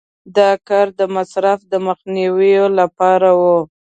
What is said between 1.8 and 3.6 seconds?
مخنیوي لپاره و.